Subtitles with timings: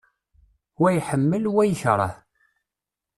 [0.79, 2.15] Wa iḥemmel, wa yekreh.